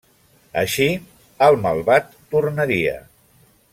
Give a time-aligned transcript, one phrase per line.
[0.61, 0.87] Així
[1.49, 2.97] el malvat tornaria.